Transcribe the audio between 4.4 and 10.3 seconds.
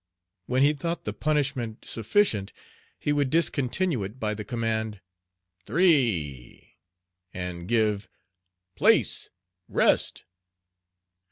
command, "three," and give "place, rest."